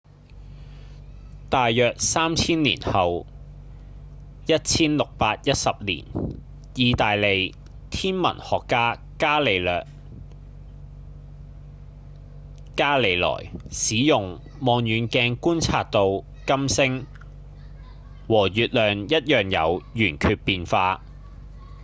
[1.51, 3.27] 大約三千年後
[4.47, 6.05] 1610年
[6.73, 7.53] 義大利
[7.91, 9.85] 天文學家伽利略·
[12.75, 17.05] 伽利萊使用望遠鏡觀察到金星
[18.27, 21.03] 和月亮一樣有圓缺變化